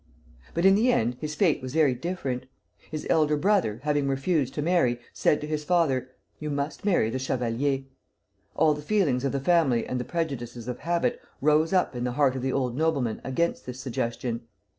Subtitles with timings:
[0.55, 2.47] But in the end his fate was very different.
[2.89, 7.19] His elder brother, having refused to marry, said to his father: 'You must marry the
[7.19, 7.83] Chevalier.'
[8.55, 12.13] All the feelings of the family and the prejudices of habit rose up in the
[12.13, 14.41] heart of the old nobleman against this suggestion.